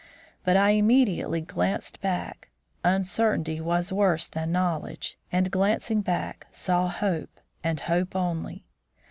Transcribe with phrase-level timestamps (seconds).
[0.43, 2.49] But I immediately glanced back;
[2.83, 8.65] uncertainty was worse than knowledge; and, glancing back, saw Hope, and Hope only.